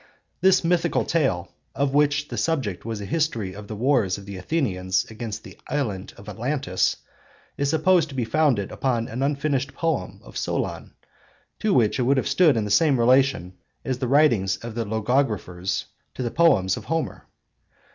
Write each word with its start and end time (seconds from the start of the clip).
This 0.41 0.63
mythical 0.63 1.05
tale, 1.05 1.51
of 1.75 1.93
which 1.93 2.29
the 2.29 2.35
subject 2.39 2.85
was 2.85 3.01
a 3.01 3.05
history 3.05 3.53
of 3.53 3.67
the 3.67 3.75
wars 3.75 4.17
of 4.17 4.25
the 4.25 4.35
Athenians 4.37 5.05
against 5.11 5.43
the 5.43 5.59
Island 5.67 6.15
of 6.17 6.27
Atlantis, 6.27 6.97
is 7.55 7.69
supposed 7.69 8.09
to 8.09 8.15
be 8.15 8.25
founded 8.25 8.71
upon 8.71 9.07
an 9.07 9.21
unfinished 9.21 9.75
poem 9.75 10.19
of 10.23 10.37
Solon, 10.37 10.95
to 11.59 11.71
which 11.71 11.99
it 11.99 12.01
would 12.01 12.17
have 12.17 12.27
stood 12.27 12.57
in 12.57 12.65
the 12.65 12.71
same 12.71 12.97
relation 12.99 13.53
as 13.85 13.99
the 13.99 14.07
writings 14.07 14.57
of 14.65 14.73
the 14.73 14.85
logographers 14.85 15.85
to 16.15 16.23
the 16.23 16.31
poems 16.31 16.77
of 16.77 16.85
Homer. 16.85 17.27